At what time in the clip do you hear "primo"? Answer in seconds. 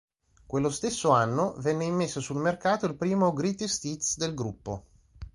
2.95-3.31